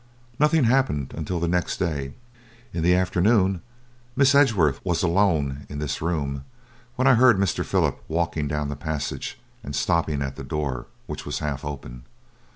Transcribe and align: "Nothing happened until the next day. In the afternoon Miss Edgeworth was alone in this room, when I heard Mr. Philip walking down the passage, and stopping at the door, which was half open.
"Nothing 0.39 0.63
happened 0.63 1.13
until 1.15 1.39
the 1.39 1.47
next 1.47 1.77
day. 1.77 2.15
In 2.73 2.81
the 2.81 2.95
afternoon 2.95 3.61
Miss 4.15 4.33
Edgeworth 4.33 4.83
was 4.83 5.03
alone 5.03 5.67
in 5.69 5.77
this 5.77 6.01
room, 6.01 6.43
when 6.95 7.05
I 7.05 7.13
heard 7.13 7.37
Mr. 7.37 7.63
Philip 7.63 8.03
walking 8.07 8.47
down 8.47 8.69
the 8.69 8.75
passage, 8.75 9.37
and 9.63 9.75
stopping 9.75 10.23
at 10.23 10.37
the 10.37 10.43
door, 10.43 10.87
which 11.05 11.23
was 11.23 11.37
half 11.37 11.63
open. 11.63 12.05